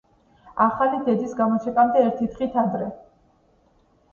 [0.63, 2.89] ახალი დედის გამოჩეკამდე ერთი დღით ადრე.